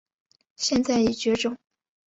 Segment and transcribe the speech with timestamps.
[0.55, 1.55] 现在已绝种。